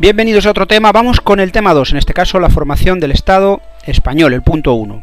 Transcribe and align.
Bienvenidos 0.00 0.46
a 0.46 0.52
otro 0.52 0.68
tema, 0.68 0.92
vamos 0.92 1.20
con 1.20 1.40
el 1.40 1.50
tema 1.50 1.74
2, 1.74 1.90
en 1.90 1.96
este 1.96 2.14
caso 2.14 2.38
la 2.38 2.50
formación 2.50 3.00
del 3.00 3.10
Estado 3.10 3.60
español, 3.84 4.32
el 4.32 4.42
punto 4.42 4.74
1. 4.74 5.02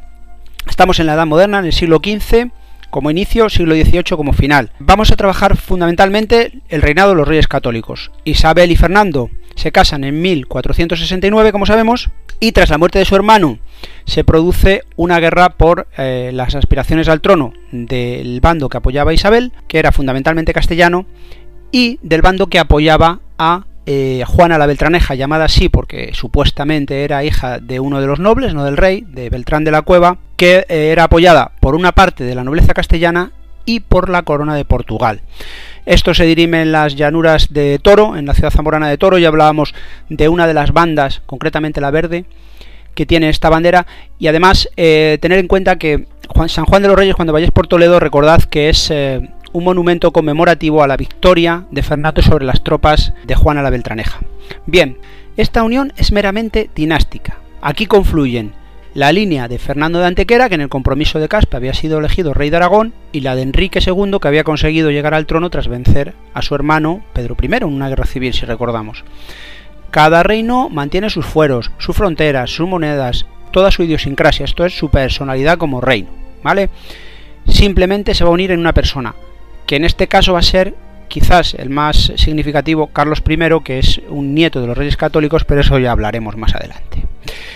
Estamos 0.69 1.01
en 1.01 1.07
la 1.07 1.15
Edad 1.15 1.25
Moderna, 1.25 1.59
en 1.59 1.65
el 1.65 1.73
siglo 1.73 1.97
XV, 1.97 2.47
como 2.91 3.11
inicio, 3.11 3.49
siglo 3.49 3.75
XVIII 3.75 4.15
como 4.15 4.31
final. 4.31 4.71
Vamos 4.79 5.11
a 5.11 5.17
trabajar 5.17 5.57
fundamentalmente 5.57 6.61
el 6.69 6.81
reinado 6.81 7.09
de 7.09 7.15
los 7.17 7.27
reyes 7.27 7.49
católicos. 7.49 8.09
Isabel 8.23 8.71
y 8.71 8.77
Fernando 8.77 9.29
se 9.57 9.73
casan 9.73 10.05
en 10.05 10.21
1469, 10.21 11.51
como 11.51 11.65
sabemos, 11.65 12.09
y 12.39 12.53
tras 12.53 12.69
la 12.69 12.77
muerte 12.77 12.99
de 12.99 13.05
su 13.05 13.17
hermano 13.17 13.59
se 14.05 14.23
produce 14.23 14.83
una 14.95 15.19
guerra 15.19 15.49
por 15.49 15.89
eh, 15.97 16.31
las 16.33 16.55
aspiraciones 16.55 17.09
al 17.09 17.19
trono 17.19 17.51
del 17.73 18.39
bando 18.39 18.69
que 18.69 18.77
apoyaba 18.77 19.11
a 19.11 19.13
Isabel, 19.13 19.51
que 19.67 19.77
era 19.77 19.91
fundamentalmente 19.91 20.53
castellano, 20.53 21.05
y 21.69 21.99
del 22.01 22.21
bando 22.21 22.47
que 22.47 22.59
apoyaba 22.59 23.19
a 23.37 23.65
eh, 23.85 24.23
Juana 24.25 24.57
la 24.57 24.65
Beltraneja, 24.65 25.15
llamada 25.15 25.45
así 25.45 25.69
porque 25.69 26.11
supuestamente 26.13 27.03
era 27.03 27.23
hija 27.23 27.59
de 27.59 27.79
uno 27.79 28.01
de 28.01 28.07
los 28.07 28.19
nobles, 28.19 28.53
no 28.53 28.65
del 28.65 28.77
rey, 28.77 29.05
de 29.07 29.29
Beltrán 29.29 29.63
de 29.63 29.71
la 29.71 29.83
Cueva, 29.83 30.17
que 30.37 30.65
eh, 30.69 30.89
era 30.91 31.03
apoyada 31.03 31.51
por 31.59 31.75
una 31.75 31.91
parte 31.91 32.23
de 32.23 32.35
la 32.35 32.43
nobleza 32.43 32.73
castellana 32.73 33.31
y 33.65 33.81
por 33.81 34.09
la 34.09 34.23
corona 34.23 34.55
de 34.55 34.65
Portugal. 34.65 35.21
Esto 35.85 36.13
se 36.15 36.25
dirime 36.25 36.63
en 36.63 36.71
las 36.71 36.95
llanuras 36.95 37.53
de 37.53 37.79
Toro, 37.79 38.15
en 38.17 38.25
la 38.25 38.33
ciudad 38.33 38.51
zamorana 38.51 38.89
de 38.89 38.97
Toro, 38.97 39.19
ya 39.19 39.27
hablábamos 39.27 39.75
de 40.09 40.29
una 40.29 40.47
de 40.47 40.55
las 40.55 40.71
bandas, 40.71 41.21
concretamente 41.27 41.81
la 41.81 41.91
verde, 41.91 42.25
que 42.95 43.05
tiene 43.05 43.29
esta 43.29 43.49
bandera, 43.49 43.85
y 44.17 44.27
además 44.27 44.69
eh, 44.77 45.19
tener 45.21 45.37
en 45.37 45.47
cuenta 45.47 45.77
que 45.77 46.07
San 46.47 46.65
Juan 46.65 46.81
de 46.81 46.87
los 46.87 46.97
Reyes, 46.97 47.15
cuando 47.15 47.33
vayáis 47.33 47.51
por 47.51 47.67
Toledo, 47.67 47.99
recordad 47.99 48.41
que 48.43 48.69
es 48.69 48.91
un 49.55 49.63
monumento 49.63 50.11
conmemorativo 50.11 50.83
a 50.83 50.87
la 50.87 50.97
victoria 50.97 51.63
de 51.71 51.81
Fernando 51.81 52.21
sobre 52.21 52.43
las 52.43 52.61
tropas 52.61 53.13
de 53.23 53.35
Juana 53.35 53.61
la 53.61 53.69
Beltraneja. 53.69 54.19
Bien, 54.65 54.97
esta 55.37 55.63
unión 55.63 55.93
es 55.95 56.11
meramente 56.11 56.69
dinástica. 56.75 57.37
Aquí 57.61 57.85
confluyen 57.85 58.51
la 58.93 59.13
línea 59.13 59.47
de 59.47 59.57
Fernando 59.57 59.99
de 59.99 60.07
Antequera, 60.07 60.49
que 60.49 60.55
en 60.55 60.61
el 60.61 60.67
compromiso 60.67 61.19
de 61.19 61.29
Caspe 61.29 61.55
había 61.55 61.73
sido 61.73 61.99
elegido 61.99 62.33
rey 62.33 62.49
de 62.49 62.57
Aragón, 62.57 62.93
y 63.13 63.21
la 63.21 63.35
de 63.35 63.43
Enrique 63.43 63.79
II, 63.79 64.17
que 64.21 64.27
había 64.27 64.43
conseguido 64.43 64.91
llegar 64.91 65.13
al 65.13 65.25
trono 65.25 65.49
tras 65.49 65.69
vencer 65.69 66.13
a 66.33 66.41
su 66.41 66.53
hermano 66.53 67.05
Pedro 67.13 67.37
I 67.41 67.45
en 67.45 67.63
una 67.63 67.87
guerra 67.87 68.05
civil, 68.05 68.33
si 68.33 68.45
recordamos. 68.45 69.05
Cada 69.89 70.21
reino 70.23 70.67
mantiene 70.69 71.09
sus 71.09 71.25
fueros, 71.25 71.71
sus 71.77 71.95
fronteras, 71.95 72.49
sus 72.49 72.67
monedas, 72.67 73.25
toda 73.51 73.71
su 73.71 73.83
idiosincrasia, 73.83 74.43
esto 74.43 74.65
es 74.65 74.77
su 74.77 74.89
personalidad 74.89 75.57
como 75.57 75.79
reino, 75.79 76.09
¿vale? 76.43 76.69
Simplemente 77.47 78.13
se 78.13 78.25
va 78.25 78.31
a 78.31 78.33
unir 78.33 78.51
en 78.51 78.59
una 78.59 78.73
persona, 78.73 79.15
que 79.65 79.75
en 79.75 79.85
este 79.85 80.07
caso 80.07 80.33
va 80.33 80.39
a 80.39 80.43
ser 80.43 80.75
quizás 81.07 81.53
el 81.53 81.69
más 81.69 82.11
significativo, 82.15 82.87
Carlos 82.87 83.21
I, 83.27 83.37
que 83.63 83.79
es 83.79 84.01
un 84.09 84.33
nieto 84.33 84.61
de 84.61 84.67
los 84.67 84.77
reyes 84.77 84.97
católicos, 84.97 85.45
pero 85.45 85.61
eso 85.61 85.79
ya 85.79 85.91
hablaremos 85.91 86.35
más 86.37 86.55
adelante. 86.55 87.03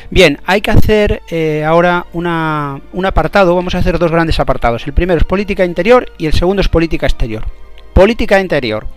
Bien, 0.09 0.39
hay 0.45 0.61
que 0.61 0.71
hacer 0.71 1.21
eh, 1.30 1.63
ahora 1.65 2.05
una, 2.13 2.80
un 2.93 3.05
apartado, 3.05 3.55
vamos 3.55 3.75
a 3.75 3.80
hacer 3.80 3.99
dos 3.99 4.11
grandes 4.11 4.39
apartados. 4.39 4.87
El 4.87 4.93
primero 4.93 5.19
es 5.19 5.25
política 5.25 5.65
interior 5.65 6.11
y 6.17 6.25
el 6.25 6.33
segundo 6.33 6.61
es 6.61 6.67
política 6.67 7.05
exterior. 7.05 7.45
Política 7.93 8.39
interior. 8.39 8.87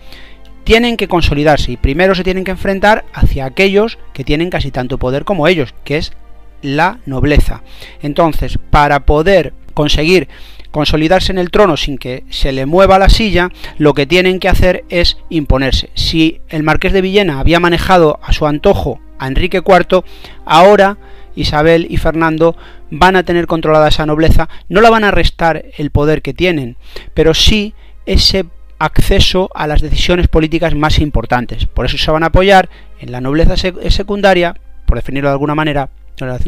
Tienen 0.63 0.97
que 0.97 1.07
consolidarse 1.07 1.73
y 1.73 1.77
primero 1.77 2.15
se 2.15 2.23
tienen 2.23 2.45
que 2.45 2.51
enfrentar 2.51 3.05
hacia 3.13 3.45
aquellos 3.45 3.99
que 4.13 4.23
tienen 4.23 4.49
casi 4.49 4.71
tanto 4.71 4.97
poder 4.97 5.25
como 5.25 5.47
ellos, 5.47 5.75
que 5.83 5.97
es 5.97 6.13
la 6.61 6.99
nobleza. 7.05 7.61
Entonces, 8.01 8.57
para 8.69 9.01
poder 9.01 9.53
conseguir 9.73 10.29
consolidarse 10.73 11.31
en 11.31 11.37
el 11.37 11.51
trono 11.51 11.77
sin 11.77 11.97
que 11.97 12.25
se 12.29 12.51
le 12.51 12.65
mueva 12.65 12.99
la 12.99 13.07
silla, 13.07 13.51
lo 13.77 13.93
que 13.93 14.07
tienen 14.07 14.39
que 14.39 14.49
hacer 14.49 14.83
es 14.89 15.17
imponerse. 15.29 15.91
Si 15.93 16.41
el 16.49 16.63
marqués 16.63 16.91
de 16.91 17.01
Villena 17.01 17.39
había 17.39 17.61
manejado 17.61 18.19
a 18.23 18.33
su 18.33 18.47
antojo 18.47 18.99
a 19.19 19.27
Enrique 19.27 19.61
IV, 19.65 20.03
ahora 20.45 20.97
Isabel 21.35 21.85
y 21.89 21.97
Fernando 21.97 22.57
van 22.89 23.15
a 23.15 23.23
tener 23.23 23.45
controlada 23.45 23.87
esa 23.87 24.07
nobleza, 24.07 24.49
no 24.67 24.81
la 24.81 24.89
van 24.89 25.03
a 25.03 25.11
restar 25.11 25.63
el 25.77 25.91
poder 25.91 26.21
que 26.23 26.33
tienen, 26.33 26.75
pero 27.13 27.35
sí 27.35 27.75
ese 28.07 28.45
acceso 28.79 29.49
a 29.53 29.67
las 29.67 29.81
decisiones 29.81 30.27
políticas 30.27 30.73
más 30.73 30.97
importantes. 30.97 31.67
Por 31.67 31.85
eso 31.85 31.97
se 31.97 32.11
van 32.11 32.23
a 32.23 32.27
apoyar 32.27 32.67
en 32.99 33.11
la 33.11 33.21
nobleza 33.21 33.55
secundaria, 33.57 34.55
por 34.87 34.97
definirlo 34.97 35.29
de 35.29 35.33
alguna 35.33 35.55
manera, 35.55 35.89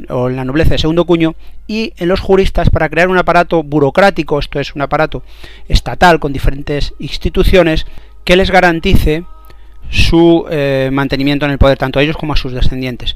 o 0.09 0.29
en 0.29 0.35
la 0.35 0.45
nobleza 0.45 0.71
de 0.71 0.77
segundo 0.77 1.05
cuño, 1.05 1.35
y 1.67 1.93
en 1.97 2.07
los 2.07 2.19
juristas 2.19 2.69
para 2.69 2.89
crear 2.89 3.09
un 3.09 3.17
aparato 3.17 3.63
burocrático, 3.63 4.39
esto 4.39 4.59
es 4.59 4.75
un 4.75 4.81
aparato 4.81 5.23
estatal 5.67 6.19
con 6.19 6.33
diferentes 6.33 6.93
instituciones, 6.99 7.85
que 8.23 8.35
les 8.35 8.51
garantice 8.51 9.23
su 9.89 10.45
eh, 10.49 10.89
mantenimiento 10.91 11.45
en 11.45 11.51
el 11.51 11.57
poder, 11.57 11.77
tanto 11.77 11.99
a 11.99 12.03
ellos 12.03 12.17
como 12.17 12.33
a 12.33 12.37
sus 12.37 12.51
descendientes. 12.51 13.15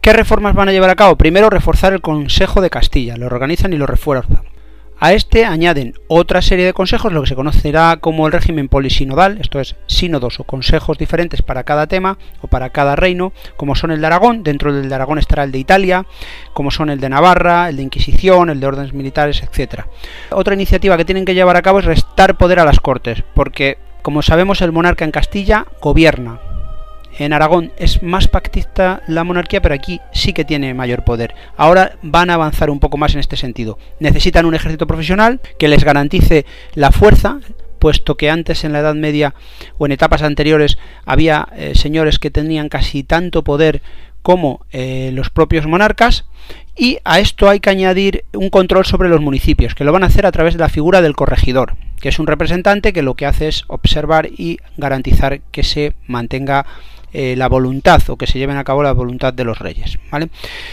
¿Qué 0.00 0.12
reformas 0.12 0.54
van 0.54 0.68
a 0.68 0.72
llevar 0.72 0.90
a 0.90 0.96
cabo? 0.96 1.16
Primero, 1.16 1.50
reforzar 1.50 1.92
el 1.92 2.00
Consejo 2.00 2.60
de 2.60 2.70
Castilla, 2.70 3.16
lo 3.16 3.26
organizan 3.26 3.72
y 3.72 3.76
lo 3.76 3.86
refuerzan. 3.86 4.42
A 5.00 5.12
este 5.12 5.44
añaden 5.44 5.94
otra 6.08 6.42
serie 6.42 6.66
de 6.66 6.72
consejos, 6.72 7.12
lo 7.12 7.22
que 7.22 7.28
se 7.28 7.36
conocerá 7.36 7.98
como 8.00 8.26
el 8.26 8.32
régimen 8.32 8.68
polisinodal, 8.68 9.38
esto 9.40 9.60
es, 9.60 9.76
sínodos 9.86 10.40
o 10.40 10.44
consejos 10.44 10.98
diferentes 10.98 11.40
para 11.40 11.62
cada 11.62 11.86
tema 11.86 12.18
o 12.40 12.48
para 12.48 12.70
cada 12.70 12.96
reino, 12.96 13.32
como 13.56 13.76
son 13.76 13.92
el 13.92 14.00
de 14.00 14.08
Aragón, 14.08 14.42
dentro 14.42 14.72
del 14.72 14.88
de 14.88 14.94
Aragón 14.96 15.20
estará 15.20 15.44
el 15.44 15.52
de 15.52 15.58
Italia, 15.58 16.04
como 16.52 16.72
son 16.72 16.90
el 16.90 16.98
de 16.98 17.10
Navarra, 17.10 17.68
el 17.68 17.76
de 17.76 17.84
Inquisición, 17.84 18.50
el 18.50 18.58
de 18.58 18.66
órdenes 18.66 18.92
militares, 18.92 19.40
etc. 19.40 19.84
Otra 20.32 20.54
iniciativa 20.54 20.96
que 20.96 21.04
tienen 21.04 21.24
que 21.24 21.34
llevar 21.34 21.56
a 21.56 21.62
cabo 21.62 21.78
es 21.78 21.84
restar 21.84 22.36
poder 22.36 22.58
a 22.58 22.64
las 22.64 22.80
cortes, 22.80 23.22
porque, 23.34 23.78
como 24.02 24.22
sabemos, 24.22 24.62
el 24.62 24.72
monarca 24.72 25.04
en 25.04 25.12
Castilla 25.12 25.66
gobierna, 25.80 26.40
en 27.18 27.32
Aragón 27.32 27.72
es 27.78 28.02
más 28.02 28.28
pactista 28.28 29.02
la 29.06 29.24
monarquía, 29.24 29.60
pero 29.60 29.74
aquí 29.74 30.00
sí 30.12 30.32
que 30.32 30.44
tiene 30.44 30.74
mayor 30.74 31.04
poder. 31.04 31.34
Ahora 31.56 31.92
van 32.02 32.30
a 32.30 32.34
avanzar 32.34 32.70
un 32.70 32.80
poco 32.80 32.96
más 32.96 33.14
en 33.14 33.20
este 33.20 33.36
sentido. 33.36 33.78
Necesitan 34.00 34.46
un 34.46 34.54
ejército 34.54 34.86
profesional 34.86 35.40
que 35.58 35.68
les 35.68 35.84
garantice 35.84 36.46
la 36.74 36.92
fuerza, 36.92 37.40
puesto 37.78 38.16
que 38.16 38.30
antes 38.30 38.64
en 38.64 38.72
la 38.72 38.80
Edad 38.80 38.94
Media 38.94 39.34
o 39.78 39.86
en 39.86 39.92
etapas 39.92 40.22
anteriores 40.22 40.78
había 41.04 41.48
eh, 41.56 41.72
señores 41.74 42.18
que 42.18 42.30
tenían 42.30 42.68
casi 42.68 43.02
tanto 43.02 43.44
poder 43.44 43.82
como 44.22 44.66
eh, 44.72 45.10
los 45.14 45.30
propios 45.30 45.66
monarcas 45.66 46.24
y 46.76 46.98
a 47.04 47.18
esto 47.18 47.48
hay 47.48 47.60
que 47.60 47.70
añadir 47.70 48.24
un 48.32 48.50
control 48.50 48.86
sobre 48.86 49.08
los 49.08 49.20
municipios, 49.20 49.74
que 49.74 49.84
lo 49.84 49.92
van 49.92 50.04
a 50.04 50.06
hacer 50.06 50.26
a 50.26 50.32
través 50.32 50.54
de 50.54 50.60
la 50.60 50.68
figura 50.68 51.02
del 51.02 51.16
corregidor, 51.16 51.76
que 52.00 52.08
es 52.08 52.18
un 52.18 52.26
representante 52.26 52.92
que 52.92 53.02
lo 53.02 53.14
que 53.14 53.26
hace 53.26 53.48
es 53.48 53.64
observar 53.66 54.26
y 54.26 54.58
garantizar 54.76 55.40
que 55.50 55.64
se 55.64 55.94
mantenga 56.06 56.66
eh, 57.12 57.34
la 57.36 57.48
voluntad 57.48 58.02
o 58.08 58.16
que 58.16 58.26
se 58.26 58.38
lleven 58.38 58.56
a 58.56 58.64
cabo 58.64 58.82
la 58.82 58.92
voluntad 58.92 59.32
de 59.32 59.44
los 59.44 59.58
reyes. 59.58 59.98
¿vale? 60.10 60.28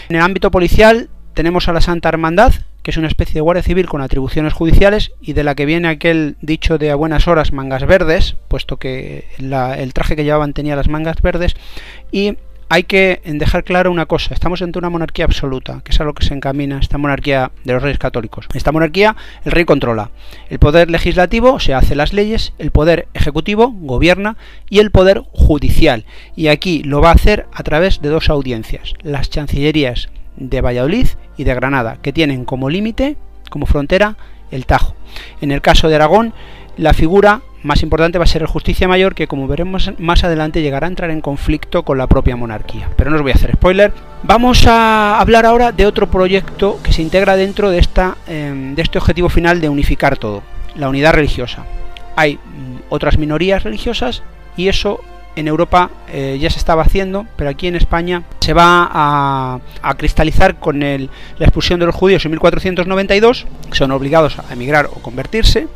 En 0.08 0.16
el 0.16 0.22
ámbito 0.22 0.50
policial 0.50 1.08
tenemos 1.34 1.68
a 1.68 1.72
la 1.72 1.80
Santa 1.80 2.08
Hermandad, 2.08 2.52
que 2.82 2.90
es 2.90 2.96
una 2.96 3.08
especie 3.08 3.34
de 3.34 3.40
guardia 3.40 3.62
civil 3.62 3.86
con 3.86 4.00
atribuciones 4.00 4.52
judiciales 4.52 5.12
y 5.20 5.32
de 5.32 5.44
la 5.44 5.54
que 5.54 5.66
viene 5.66 5.88
aquel 5.88 6.36
dicho 6.40 6.78
de 6.78 6.90
a 6.90 6.94
buenas 6.94 7.26
horas 7.28 7.52
mangas 7.52 7.84
verdes, 7.84 8.36
puesto 8.48 8.76
que 8.78 9.26
el 9.38 9.92
traje 9.92 10.16
que 10.16 10.24
llevaban 10.24 10.52
tenía 10.52 10.76
las 10.76 10.88
mangas 10.88 11.20
verdes, 11.20 11.56
y 12.12 12.36
hay 12.68 12.82
que 12.84 13.20
dejar 13.24 13.64
claro 13.64 13.90
una 13.92 14.06
cosa, 14.06 14.34
estamos 14.34 14.60
ante 14.60 14.78
una 14.78 14.90
monarquía 14.90 15.24
absoluta, 15.24 15.80
que 15.84 15.92
es 15.92 16.00
a 16.00 16.04
lo 16.04 16.14
que 16.14 16.24
se 16.24 16.34
encamina 16.34 16.78
esta 16.78 16.98
monarquía 16.98 17.52
de 17.64 17.72
los 17.72 17.82
reyes 17.82 17.98
católicos. 17.98 18.46
Esta 18.54 18.72
monarquía 18.72 19.14
el 19.44 19.52
rey 19.52 19.64
controla, 19.64 20.10
el 20.50 20.58
poder 20.58 20.90
legislativo 20.90 21.60
se 21.60 21.74
hace 21.74 21.94
las 21.94 22.12
leyes, 22.12 22.52
el 22.58 22.72
poder 22.72 23.08
ejecutivo 23.14 23.72
gobierna 23.72 24.36
y 24.68 24.80
el 24.80 24.90
poder 24.90 25.22
judicial. 25.32 26.04
Y 26.34 26.48
aquí 26.48 26.82
lo 26.82 27.00
va 27.00 27.10
a 27.10 27.14
hacer 27.14 27.46
a 27.52 27.62
través 27.62 28.02
de 28.02 28.08
dos 28.08 28.28
audiencias, 28.30 28.94
las 29.02 29.30
chancillerías 29.30 30.08
de 30.36 30.60
Valladolid 30.60 31.06
y 31.36 31.44
de 31.44 31.54
Granada, 31.54 31.98
que 32.02 32.12
tienen 32.12 32.44
como 32.44 32.68
límite, 32.68 33.16
como 33.48 33.66
frontera, 33.66 34.16
el 34.50 34.66
Tajo. 34.66 34.94
En 35.40 35.52
el 35.52 35.60
caso 35.60 35.88
de 35.88 35.94
Aragón, 35.94 36.34
la 36.76 36.94
figura 36.94 37.42
más 37.66 37.82
importante 37.82 38.18
va 38.18 38.24
a 38.24 38.28
ser 38.28 38.42
el 38.42 38.48
Justicia 38.48 38.88
Mayor, 38.88 39.14
que 39.14 39.26
como 39.26 39.48
veremos 39.48 39.90
más 39.98 40.24
adelante 40.24 40.62
llegará 40.62 40.86
a 40.86 40.90
entrar 40.90 41.10
en 41.10 41.20
conflicto 41.20 41.82
con 41.82 41.98
la 41.98 42.06
propia 42.06 42.36
monarquía. 42.36 42.88
Pero 42.96 43.10
no 43.10 43.16
os 43.16 43.22
voy 43.22 43.32
a 43.32 43.34
hacer 43.34 43.52
spoiler. 43.52 43.92
Vamos 44.22 44.66
a 44.66 45.20
hablar 45.20 45.44
ahora 45.44 45.72
de 45.72 45.86
otro 45.86 46.08
proyecto 46.08 46.78
que 46.82 46.92
se 46.92 47.02
integra 47.02 47.36
dentro 47.36 47.70
de, 47.70 47.78
esta, 47.78 48.16
em, 48.26 48.74
de 48.74 48.82
este 48.82 48.98
objetivo 48.98 49.28
final 49.28 49.60
de 49.60 49.68
unificar 49.68 50.16
todo, 50.16 50.42
la 50.76 50.88
unidad 50.88 51.12
religiosa. 51.12 51.64
Hay 52.14 52.36
mm, 52.36 52.84
otras 52.88 53.18
minorías 53.18 53.64
religiosas 53.64 54.22
y 54.56 54.68
eso 54.68 55.00
en 55.34 55.48
Europa 55.48 55.90
eh, 56.08 56.38
ya 56.40 56.48
se 56.50 56.58
estaba 56.58 56.82
haciendo, 56.82 57.26
pero 57.36 57.50
aquí 57.50 57.66
en 57.66 57.76
España 57.76 58.22
se 58.40 58.54
va 58.54 58.88
a, 58.92 59.60
cristalizar 59.96 60.56
con 60.56 60.80
la 60.80 61.08
expulsión 61.40 61.78
de 61.78 61.86
los 61.86 61.94
judíos 61.94 62.24
en 62.24 62.30
1492, 62.32 63.46
que 63.70 63.76
son 63.76 63.90
obligados 63.90 64.38
a 64.38 64.52
emigrar 64.52 64.86
o 64.86 65.02
convertirse, 65.02 65.68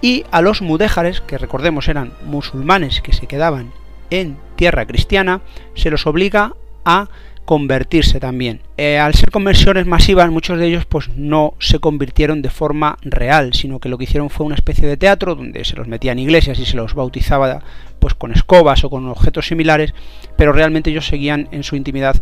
y 0.00 0.24
a 0.30 0.42
los 0.42 0.62
mudéjares, 0.62 1.20
que 1.20 1.38
recordemos 1.38 1.88
eran 1.88 2.12
musulmanes 2.24 3.00
que 3.00 3.12
se 3.12 3.26
quedaban 3.26 3.72
en 4.10 4.36
tierra 4.56 4.86
cristiana, 4.86 5.40
se 5.74 5.90
los 5.90 6.06
obliga 6.06 6.54
a 6.84 7.08
convertirse 7.46 8.20
también. 8.20 8.60
Eh, 8.76 8.98
al 8.98 9.14
ser 9.14 9.30
conversiones 9.30 9.86
masivas, 9.86 10.30
muchos 10.30 10.58
de 10.58 10.66
ellos 10.66 10.84
pues 10.84 11.08
no 11.16 11.54
se 11.60 11.78
convirtieron 11.78 12.42
de 12.42 12.50
forma 12.50 12.98
real, 13.02 13.54
sino 13.54 13.78
que 13.78 13.88
lo 13.88 13.96
que 13.96 14.04
hicieron 14.04 14.30
fue 14.30 14.44
una 14.44 14.56
especie 14.56 14.86
de 14.86 14.96
teatro 14.96 15.34
donde 15.36 15.64
se 15.64 15.76
los 15.76 15.86
metían 15.86 16.18
iglesias 16.18 16.58
y 16.58 16.66
se 16.66 16.76
los 16.76 16.94
bautizaba 16.94 17.62
pues 18.00 18.14
con 18.14 18.32
escobas 18.32 18.84
o 18.84 18.90
con 18.90 19.08
objetos 19.08 19.46
similares, 19.46 19.94
pero 20.36 20.52
realmente 20.52 20.90
ellos 20.90 21.06
seguían 21.06 21.48
en 21.52 21.62
su 21.62 21.76
intimidad 21.76 22.16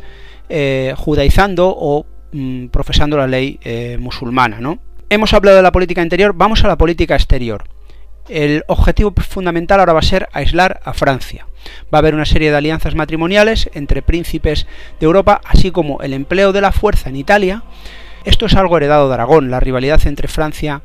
eh, 0.50 0.94
judaizando 0.96 1.74
o 1.76 2.06
mm, 2.32 2.66
profesando 2.66 3.16
la 3.16 3.26
ley 3.26 3.58
eh, 3.64 3.96
musulmana. 3.98 4.60
¿no? 4.60 4.78
Hemos 5.14 5.32
hablado 5.32 5.58
de 5.58 5.62
la 5.62 5.70
política 5.70 6.02
interior, 6.02 6.32
vamos 6.34 6.64
a 6.64 6.66
la 6.66 6.76
política 6.76 7.14
exterior. 7.14 7.62
El 8.28 8.64
objetivo 8.66 9.14
fundamental 9.16 9.78
ahora 9.78 9.92
va 9.92 10.00
a 10.00 10.02
ser 10.02 10.28
aislar 10.32 10.80
a 10.82 10.92
Francia. 10.92 11.46
Va 11.84 11.98
a 11.98 12.00
haber 12.00 12.16
una 12.16 12.24
serie 12.24 12.50
de 12.50 12.56
alianzas 12.56 12.96
matrimoniales 12.96 13.70
entre 13.74 14.02
príncipes 14.02 14.66
de 14.98 15.06
Europa, 15.06 15.40
así 15.44 15.70
como 15.70 16.00
el 16.02 16.14
empleo 16.14 16.52
de 16.52 16.62
la 16.62 16.72
fuerza 16.72 17.10
en 17.10 17.14
Italia. 17.14 17.62
Esto 18.24 18.46
es 18.46 18.56
algo 18.56 18.76
heredado 18.76 19.06
de 19.06 19.14
Aragón, 19.14 19.52
la 19.52 19.60
rivalidad 19.60 20.04
entre 20.04 20.26
Francia 20.26 20.82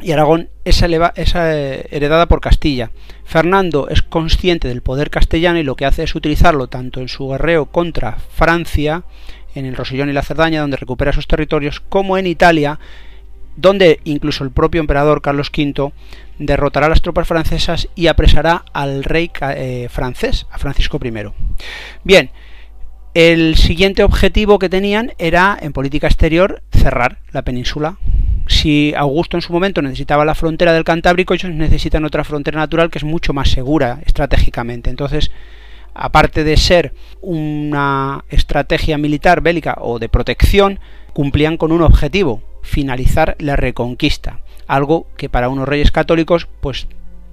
y 0.00 0.12
Aragón 0.12 0.50
es, 0.64 0.80
eh, 0.80 1.86
heredada 1.90 2.26
por 2.26 2.40
Castilla. 2.40 2.92
Fernando 3.24 3.88
es 3.88 4.02
consciente 4.02 4.68
del 4.68 4.82
poder 4.82 5.10
castellano 5.10 5.58
y 5.58 5.64
lo 5.64 5.74
que 5.74 5.86
hace 5.86 6.04
es 6.04 6.14
utilizarlo 6.14 6.68
tanto 6.68 7.00
en 7.00 7.08
su 7.08 7.26
guerreo 7.26 7.66
contra 7.66 8.18
Francia, 8.36 9.02
en 9.56 9.66
el 9.66 9.74
Rosellón 9.74 10.10
y 10.10 10.12
la 10.12 10.22
Cerdaña, 10.22 10.60
donde 10.60 10.76
recupera 10.76 11.12
sus 11.12 11.26
territorios, 11.26 11.80
como 11.80 12.16
en 12.18 12.28
Italia, 12.28 12.78
donde 13.56 14.00
incluso 14.04 14.44
el 14.44 14.50
propio 14.50 14.80
emperador 14.80 15.22
Carlos 15.22 15.50
V 15.56 15.92
derrotará 16.38 16.86
a 16.86 16.90
las 16.90 17.02
tropas 17.02 17.28
francesas 17.28 17.88
y 17.94 18.06
apresará 18.06 18.64
al 18.72 19.04
rey 19.04 19.30
eh, 19.40 19.88
francés, 19.90 20.46
a 20.50 20.58
Francisco 20.58 20.98
I. 21.02 21.12
Bien, 22.04 22.30
el 23.14 23.56
siguiente 23.56 24.02
objetivo 24.04 24.58
que 24.58 24.70
tenían 24.70 25.12
era, 25.18 25.58
en 25.60 25.72
política 25.72 26.06
exterior, 26.06 26.62
cerrar 26.72 27.18
la 27.30 27.42
península. 27.42 27.98
Si 28.46 28.94
Augusto 28.96 29.36
en 29.36 29.42
su 29.42 29.52
momento 29.52 29.82
necesitaba 29.82 30.24
la 30.24 30.34
frontera 30.34 30.72
del 30.72 30.84
Cantábrico, 30.84 31.34
ellos 31.34 31.52
necesitan 31.52 32.04
otra 32.04 32.24
frontera 32.24 32.58
natural 32.58 32.90
que 32.90 32.98
es 32.98 33.04
mucho 33.04 33.32
más 33.32 33.50
segura 33.50 34.00
estratégicamente. 34.06 34.90
Entonces, 34.90 35.30
aparte 35.94 36.44
de 36.44 36.56
ser 36.56 36.92
una 37.20 38.24
estrategia 38.28 38.98
militar 38.98 39.40
bélica 39.40 39.76
o 39.80 39.98
de 39.98 40.08
protección, 40.08 40.80
cumplían 41.12 41.56
con 41.56 41.72
un 41.72 41.82
objetivo, 41.82 42.42
finalizar 42.62 43.36
la 43.38 43.56
reconquista, 43.56 44.40
algo 44.66 45.06
que 45.16 45.28
para 45.28 45.48
unos 45.48 45.68
reyes 45.68 45.90
católicos 45.90 46.48
pues 46.60 46.86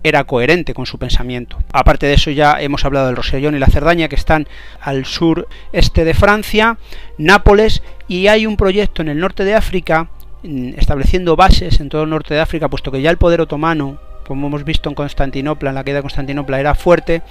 era 0.04 0.24
coherente 0.24 0.74
con 0.74 0.86
su 0.86 0.98
pensamiento. 0.98 1.58
Aparte 1.72 2.08
de 2.08 2.14
eso 2.14 2.32
ya 2.32 2.62
hemos 2.62 2.86
hablado 2.86 3.08
del 3.08 3.16
Rosellón 3.16 3.56
y 3.56 3.60
la 3.60 3.68
Cerdaña 3.68 4.08
que 4.08 4.16
están 4.16 4.48
al 4.82 5.06
sur 5.06 5.48
este 5.74 6.06
de 6.06 6.14
Francia, 6.14 6.78
Nápoles 7.18 7.84
y 8.08 8.28
hay 8.28 8.46
un 8.46 8.58
proyecto 8.58 9.02
en 9.02 9.10
el 9.10 9.20
norte 9.20 9.44
de 9.44 9.56
África 9.56 10.10
mm, 10.44 10.74
estableciendo 10.78 11.36
bases 11.36 11.80
en 11.80 11.90
todo 11.90 12.04
el 12.04 12.10
norte 12.10 12.34
de 12.34 12.40
África, 12.40 12.70
puesto 12.70 12.92
que 12.92 13.02
ya 13.02 13.10
el 13.10 13.18
poder 13.18 13.42
otomano, 13.42 14.00
como 14.26 14.48
hemos 14.48 14.64
visto 14.64 14.90
en 14.90 14.96
Constantinopla, 14.96 15.70
en 15.70 15.76
la 15.76 15.84
queda 15.84 15.98
de 15.98 16.02
Constantinopla, 16.04 16.60
era 16.60 16.76
fuerte, 16.76 17.22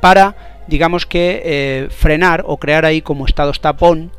para, 0.00 0.53
digamos 0.66 1.06
que, 1.06 1.42
eh, 1.44 1.88
frenar 1.90 2.44
o 2.46 2.58
crear 2.58 2.84
ahí 2.84 3.02
como 3.02 3.26
estados 3.26 3.60
tapón 3.60 4.12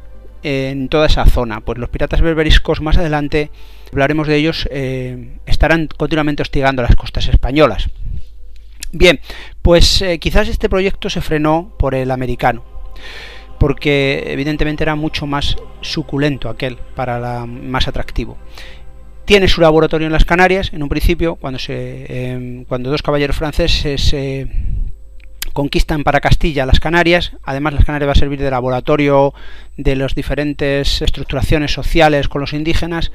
en 0.44 0.90
toda 0.90 1.08
esa 1.08 1.26
zona. 1.26 1.62
Pues 1.62 1.78
los 1.78 1.90
piratas 1.90 2.22
berberiscos 2.22 2.82
más 2.82 2.98
adelante, 2.98 3.50
hablaremos 3.92 4.28
de 4.28 4.36
ellos, 4.36 4.68
eh, 4.72 5.38
estarán 5.46 5.88
continuamente 5.88 6.44
hostigando 6.44 6.82
las 6.82 6.96
costas 6.96 7.28
españolas. 7.28 7.90
Bien, 8.92 9.20
pues 9.62 10.02
eh, 10.02 10.20
quizás 10.20 10.48
este 10.48 10.70
proyecto 10.70 11.10
se 11.10 11.22
frenó 11.22 11.74
por 11.78 11.96
el 11.96 12.12
americano, 12.12 12.64
porque 13.60 14.24
evidentemente 14.28 14.84
era 14.84 14.96
mucho 14.96 15.26
más 15.26 15.58
suculento 15.82 16.50
aquel, 16.50 16.78
para 16.96 17.20
la 17.20 17.46
más 17.46 17.88
atractivo. 17.88 18.38
Tiene 19.26 19.48
su 19.48 19.60
laboratorio 19.60 20.06
en 20.06 20.14
las 20.14 20.24
Canarias, 20.24 20.72
en 20.72 20.84
un 20.84 20.90
principio, 20.90 21.36
cuando, 21.36 21.58
se, 21.58 22.64
cuando 22.70 22.92
dos 22.92 23.02
caballeros 23.02 23.36
franceses 23.36 24.14
conquistan 25.56 26.04
para 26.04 26.20
Castilla 26.20 26.66
las 26.66 26.82
Canarias. 26.82 27.32
Además, 27.44 27.74
las 27.74 27.86
Canarias 27.86 28.10
va 28.10 28.12
a 28.12 28.16
servir 28.16 28.40
de 28.40 28.52
laboratorio 28.52 29.34
de 29.78 29.96
las 29.96 30.14
diferentes 30.14 31.02
estructuraciones 31.02 31.72
sociales 31.72 32.28
con 32.28 32.42
los 32.42 32.52
indígenas 32.52 33.14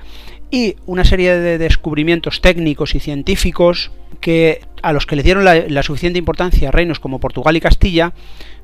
y 0.50 0.76
una 0.87 1.04
serie 1.04 1.37
de 1.37 1.58
descubrimientos 1.58 2.40
técnicos 2.40 2.94
y 2.94 3.00
científicos 3.00 3.92
que 4.20 4.62
a 4.82 4.94
los 4.94 5.04
que 5.04 5.16
le 5.16 5.22
dieron 5.22 5.44
la, 5.44 5.82
suficiente 5.82 6.19
importancia 6.19 6.70
reinos 6.70 6.98
como 6.98 7.20
Portugal 7.20 7.56
y 7.56 7.60
Castilla, 7.60 8.14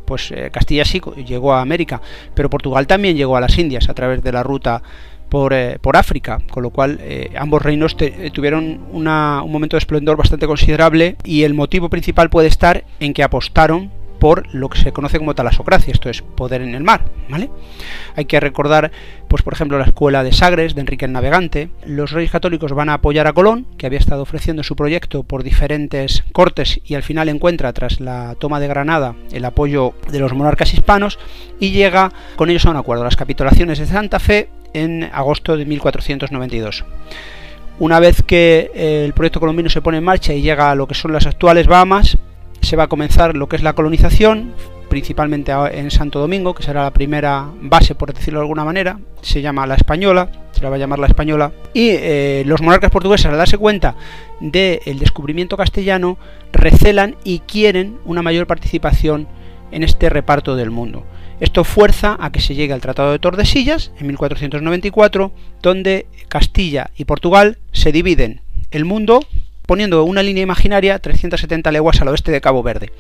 pues 0.06 0.31
eh, 0.31 0.50
Castilla 0.50 0.87
sí 0.87 1.02
llegó 1.26 1.52
a 1.52 1.61
América, 1.61 2.00
pero 2.34 2.49
Portugal 2.49 2.87
también 2.87 3.14
llegó 3.14 3.37
a 3.37 3.43
las 3.43 3.58
Indias 3.58 3.90
a 3.90 3.94
través 3.94 4.23
de 4.23 4.32
la 4.32 4.43
ruta 4.43 4.82
por, 5.28 5.52
eh, 5.52 5.78
por 5.81 5.96
África, 5.96 6.40
con 6.50 6.62
lo 6.62 6.70
cual 6.70 6.99
eh, 7.00 7.32
ambos 7.37 7.62
reinos 7.62 7.96
eh, 8.00 8.31
tuvieron 8.32 8.87
un 8.93 9.05
momento 9.05 9.76
de 9.76 9.78
esplendor 9.78 10.17
bastante 10.17 10.46
considerable 10.46 11.17
y 11.25 11.43
el 11.43 11.55
motivo 11.55 11.88
principal 11.88 12.31
puede 12.31 12.49
estar 12.49 12.84
en 13.00 13.14
que 13.14 13.23
apostaron 13.23 13.90
por 14.19 14.52
lo 14.55 14.69
que 14.69 14.78
se 14.78 14.93
conoce 14.93 15.19
como 15.19 15.34
talasocracia, 15.34 15.93
esto 15.93 16.08
es 16.08 16.23
poder 16.23 16.62
en 16.62 16.75
el 16.75 16.82
mar, 16.82 17.05
¿vale? 17.28 17.50
Hay 18.14 18.25
que 18.25 18.40
recordar, 18.40 18.90
pues 19.28 19.43
por 19.43 19.52
ejemplo, 19.52 19.78
la 19.78 19.84
escuela 19.84 20.25
de 20.25 20.32
Sagres, 20.32 20.75
de 20.75 20.81
Enrique 20.81 21.05
el 21.05 21.12
Navegante. 21.12 21.70
Los 21.84 22.12
reyes 22.12 22.31
católicos 22.31 22.73
van 22.73 22.88
a 22.88 22.94
apoyar 22.94 23.26
a 23.26 23.32
Colón, 23.32 23.67
que 23.76 23.87
había 23.87 23.99
estado 23.99 24.23
ofreciendo 24.23 24.62
su 24.62 24.76
proyecto 24.76 25.23
por 25.23 25.43
diferentes 25.43 26.25
cortes 26.32 26.81
y 26.84 26.94
al 26.94 27.02
final 27.02 27.28
encuentra, 27.28 27.73
tras 27.73 28.00
la 28.00 28.37
toma 28.38 28.61
de 28.61 28.69
Granada, 28.69 29.14
el 29.32 29.44
apoyo 29.44 29.94
de 30.11 30.19
los 30.19 30.32
monarcas 30.32 30.73
hispanos 30.73 31.19
y 31.61 31.70
llega 31.70 32.12
con 32.37 32.50
ellos 32.50 32.67
a 32.67 32.70
un 32.70 32.76
acuerdo. 32.76 33.05
Las 33.05 33.17
capitulaciones 33.17 33.78
de 33.78 33.87
Santa 33.87 34.19
Fe 34.19 34.49
en 34.76 35.05
agosto 35.12 35.56
de 35.56 35.64
1492. 35.64 36.84
Una 37.78 38.00
vez 38.00 38.23
que 38.23 38.70
eh, 38.75 39.05
el 39.05 39.12
proyecto 39.12 39.40
colombino 39.40 39.69
se 39.69 39.82
pone 39.82 39.99
en 39.99 40.05
marcha 40.05 40.32
y 40.32 40.43
llega 40.43 40.70
a 40.70 40.75
lo 40.75 40.87
que 40.87 40.94
son 40.94 41.12
las 41.12 41.26
actuales 41.26 41.67
Bahamas, 41.67 42.19
se 42.61 42.76
va 42.76 42.84
a 42.84 42.88
comenzar 42.88 43.37
lo 43.37 43.49
que 43.49 43.56
es 43.56 43.62
la 43.62 43.75
colonización, 43.75 44.52
principalmente 44.88 45.52
en 45.73 45.90
Santo 45.90 46.19
Domingo, 46.19 46.55
que 46.55 46.62
será 46.62 46.82
la 46.82 46.93
primera 46.93 47.49
base, 47.61 47.94
por 47.94 48.12
decirlo 48.12 48.40
de 48.40 48.44
alguna 48.44 48.64
manera, 48.64 48.99
se 49.23 49.43
llama 49.43 49.67
la 49.67 49.75
española, 49.75 50.31
se 50.52 50.62
la 50.62 50.70
va 50.70 50.76
a 50.76 50.78
llamar 50.78 50.99
la 50.99 51.06
española, 51.06 51.52
y 51.75 51.90
eh, 51.90 52.44
los 52.46 52.62
monarcas 52.62 52.90
portugueses 52.90 53.26
al 53.26 53.37
darse 53.37 53.58
cuenta 53.58 53.94
del 54.40 54.99
descubrimiento 54.99 55.56
castellano, 55.56 56.19
recelan 56.52 57.17
y 57.25 57.40
quieren 57.40 57.99
una 58.05 58.23
mayor 58.23 58.46
participación 58.46 59.28
en 59.76 59.83
este 59.83 60.09
reparto 60.09 60.56
del 60.56 60.71
mundo. 60.71 61.04
Esto 61.38 61.62
fuerza 61.62 62.16
a 62.18 62.33
que 62.33 62.40
se 62.40 62.54
llegue 62.54 62.73
al 62.73 62.80
Tratado 62.80 63.12
de 63.12 63.18
Tordesillas 63.18 63.90
en 64.00 64.06
1494, 64.06 65.33
donde 65.61 66.06
Castilla 66.28 66.88
y 66.97 67.04
Portugal 67.04 67.59
se 67.73 67.92
dividen 67.92 68.40
el 68.71 68.87
mundo 68.87 69.21
poniendo 69.66 70.02
una 70.04 70.23
línea 70.23 70.42
imaginaria 70.42 70.99
370 70.99 71.71
leguas 71.73 72.00
al 72.00 72.09
oeste 72.09 72.33
de 72.33 72.40
Cabo 72.40 72.62
Verde. 72.62 72.90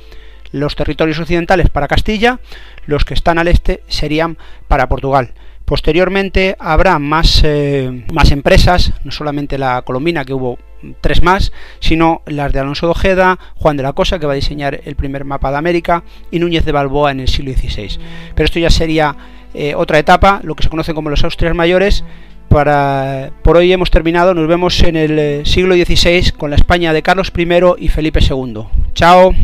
Los 0.52 0.76
territorios 0.76 1.18
occidentales 1.18 1.70
para 1.70 1.88
Castilla, 1.88 2.40
los 2.84 3.06
que 3.06 3.14
están 3.14 3.38
al 3.38 3.48
este 3.48 3.82
serían 3.88 4.36
para 4.68 4.86
Portugal. 4.86 5.32
Posteriormente 5.66 6.54
habrá 6.60 7.00
más, 7.00 7.42
eh, 7.44 8.04
más 8.12 8.30
empresas, 8.30 8.92
no 9.02 9.10
solamente 9.10 9.58
la 9.58 9.82
colombina, 9.82 10.24
que 10.24 10.32
hubo 10.32 10.58
tres 11.00 11.22
más, 11.22 11.52
sino 11.80 12.22
las 12.24 12.52
de 12.52 12.60
Alonso 12.60 12.86
de 12.86 12.92
Ojeda, 12.92 13.38
Juan 13.56 13.76
de 13.76 13.82
la 13.82 13.92
Cosa, 13.92 14.20
que 14.20 14.26
va 14.26 14.32
a 14.32 14.36
diseñar 14.36 14.80
el 14.84 14.94
primer 14.94 15.24
mapa 15.24 15.50
de 15.50 15.58
América, 15.58 16.04
y 16.30 16.38
Núñez 16.38 16.64
de 16.64 16.70
Balboa 16.70 17.10
en 17.10 17.18
el 17.18 17.26
siglo 17.26 17.52
XVI. 17.52 17.98
Pero 18.36 18.44
esto 18.44 18.60
ya 18.60 18.70
sería 18.70 19.16
eh, 19.54 19.74
otra 19.74 19.98
etapa, 19.98 20.40
lo 20.44 20.54
que 20.54 20.62
se 20.62 20.68
conoce 20.68 20.94
como 20.94 21.10
los 21.10 21.24
Austrias 21.24 21.54
Mayores. 21.54 22.04
Para, 22.48 23.32
por 23.42 23.56
hoy 23.56 23.72
hemos 23.72 23.90
terminado, 23.90 24.34
nos 24.34 24.46
vemos 24.46 24.80
en 24.84 24.94
el 24.94 25.18
eh, 25.18 25.42
siglo 25.44 25.74
XVI 25.74 26.30
con 26.30 26.50
la 26.50 26.56
España 26.56 26.92
de 26.92 27.02
Carlos 27.02 27.32
I 27.36 27.84
y 27.84 27.88
Felipe 27.88 28.20
II. 28.20 28.66
Chao. 28.94 29.34